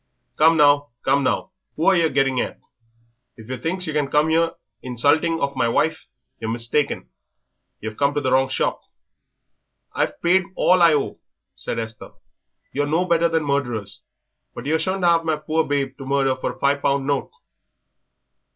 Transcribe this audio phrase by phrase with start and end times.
[0.35, 2.59] Come now, come now, who are yer getting at?
[3.37, 6.07] If yer thinks yer can come here insulting of my wife
[6.39, 7.07] yer mistaken;
[7.81, 8.81] yer've come to the wrong shop."
[9.93, 11.19] "I've paid all I owe,"
[11.55, 12.13] said Esther.
[12.73, 14.01] "You're no better than murderers,
[14.55, 17.29] but yer shan't have my poor babe to murder for a five pound note."